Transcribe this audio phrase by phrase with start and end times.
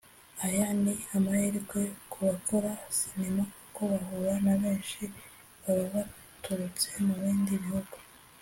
[0.45, 5.01] aya ni amahirwe ku bakora sinema kuko bahura na benshi
[5.63, 7.95] baba baturutse mu bindi bihugu